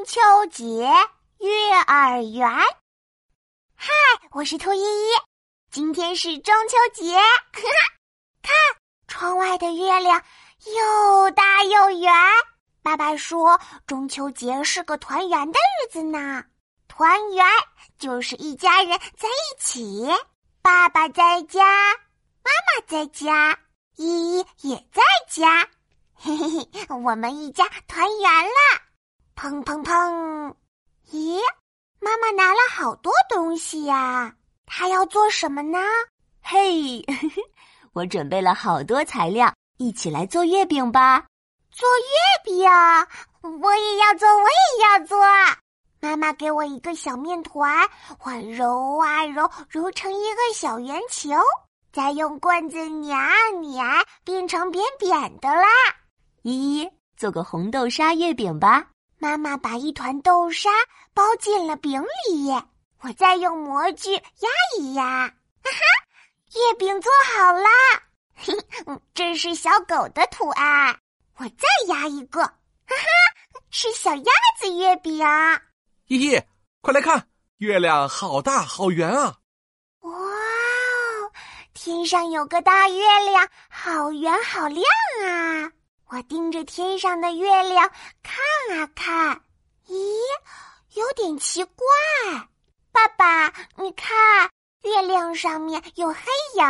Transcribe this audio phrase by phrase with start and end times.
[0.00, 0.64] 中秋节
[1.40, 2.48] 月儿圆。
[3.76, 3.90] 嗨，
[4.30, 5.10] 我是兔依依，
[5.70, 7.14] 今天是中秋节，
[8.40, 8.54] 看
[9.08, 10.24] 窗外的月亮
[10.64, 12.10] 又大又圆。
[12.82, 16.44] 爸爸说，中秋节是个团圆的日子呢。
[16.88, 17.44] 团圆
[17.98, 20.08] 就是一家人在一起，
[20.62, 21.62] 爸爸在家，
[22.42, 23.58] 妈妈在家，
[23.96, 25.68] 依依也在家。
[26.14, 28.89] 嘿嘿嘿，我们一家团圆了！
[29.40, 30.54] 砰砰砰！
[31.10, 31.40] 咦，
[31.98, 34.30] 妈妈拿了好多东西呀，
[34.66, 35.78] 她要做什么呢？
[36.42, 37.02] 嘿，
[37.94, 41.24] 我准备了好多材料，一起来做月饼吧！
[41.70, 42.68] 做月饼，
[43.62, 45.18] 我也要做，我也要做。
[46.02, 47.88] 妈妈给我一个小面团，
[48.22, 51.30] 我揉啊揉，揉成一个小圆球，
[51.94, 53.16] 再用棍子碾
[53.62, 53.82] 碾，
[54.22, 55.66] 变成扁扁的啦。
[56.42, 58.88] 依依，做个红豆沙月饼吧。
[59.20, 60.70] 妈妈把一团豆沙
[61.12, 62.50] 包进了饼里，
[63.02, 65.80] 我再用模具压一压，哈哈，
[66.54, 67.68] 月饼做好了。
[68.34, 68.54] 嘿，
[69.12, 70.98] 这是小狗的图案，
[71.36, 72.50] 我再压一个，哈
[72.88, 73.04] 哈，
[73.70, 75.22] 是小鸭子月饼。
[76.06, 76.42] 依依，
[76.80, 77.28] 快来看，
[77.58, 79.36] 月亮好大好圆啊！
[80.00, 81.32] 哇哦，
[81.74, 84.82] 天上有个大月亮，好圆好亮
[85.26, 85.70] 啊！
[86.12, 87.88] 我盯着天上的月亮
[88.20, 88.42] 看
[88.76, 89.40] 啊看，
[89.86, 89.94] 咦，
[90.94, 91.86] 有点奇怪。
[92.90, 94.50] 爸爸，你看，
[94.82, 96.18] 月亮上面有黑
[96.56, 96.64] 影。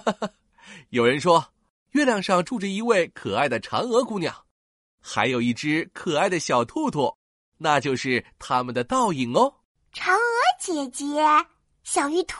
[0.88, 1.52] 有人说，
[1.90, 4.34] 月亮上住着一位可爱的嫦娥姑娘，
[5.02, 7.14] 还有一只可爱的小兔兔，
[7.58, 9.54] 那就是他们的倒影哦。
[9.92, 10.18] 嫦娥
[10.58, 11.22] 姐姐，
[11.82, 12.38] 小玉兔，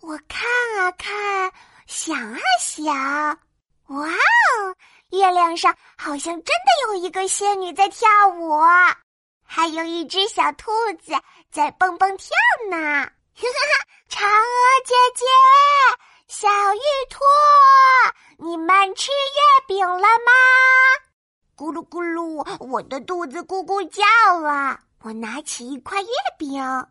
[0.00, 0.44] 我看
[0.80, 1.52] 啊看，
[1.86, 3.38] 想啊想。
[3.88, 4.76] 哇哦，
[5.10, 8.60] 月亮上好像真的有一个仙女在跳舞，
[9.42, 10.70] 还有一只小兔
[11.02, 11.14] 子
[11.50, 12.28] 在蹦蹦跳
[12.70, 12.76] 呢。
[12.76, 15.24] 哈哈，嫦娥姐姐，
[16.26, 17.18] 小玉兔，
[18.44, 20.32] 你们吃月饼了吗？
[21.56, 24.04] 咕噜咕噜，我的肚子咕咕叫
[24.38, 24.78] 了。
[25.00, 26.86] 我拿起一块月饼，哇，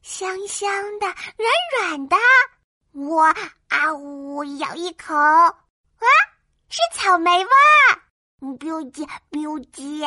[0.00, 1.06] 香香的，
[1.36, 2.16] 软软的。
[2.96, 3.24] 我
[3.68, 5.52] 啊呜咬一口，啊，
[6.70, 8.00] 是草莓味儿。
[8.56, 10.02] beauty beauty，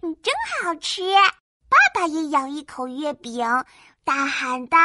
[0.00, 1.02] 嗯，真好吃。
[1.68, 3.46] 爸爸也咬一口月饼，
[4.02, 4.78] 大喊道：“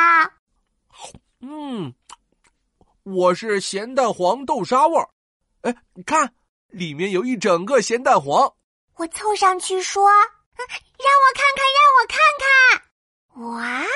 [1.39, 1.93] 嗯，
[3.03, 5.09] 我是咸蛋黄豆沙味儿。
[5.61, 5.73] 哎，
[6.05, 6.35] 看，
[6.67, 8.53] 里面有一整个咸蛋黄。”
[8.97, 12.45] 我凑上去说：“让我看看，让我看看。”
[13.51, 13.87] 哇哦！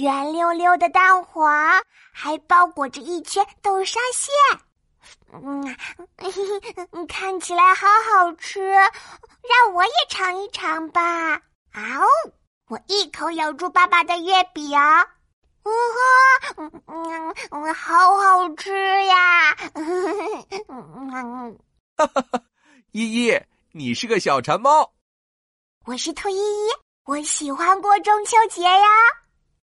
[0.00, 1.52] 圆溜溜的蛋黄，
[2.14, 4.32] 还包裹着一圈豆沙馅，
[5.34, 5.62] 嗯
[6.16, 11.34] 嘿嘿，看起来好好吃，让我也尝一尝吧。
[11.72, 12.06] 啊哦，
[12.68, 14.78] 我一口咬住爸爸的月饼，
[15.64, 15.72] 嗯
[16.56, 19.54] 哼，嗯嗯，好好吃呀！
[21.98, 22.42] 哈哈哈，
[22.92, 23.38] 依依，
[23.72, 24.90] 你是个小馋猫。
[25.84, 26.70] 我是兔依依，
[27.04, 28.88] 我喜欢过中秋节呀。